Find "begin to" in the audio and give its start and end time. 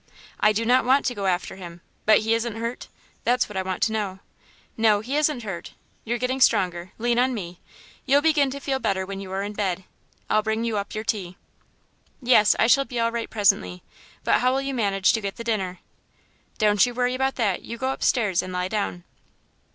8.23-8.59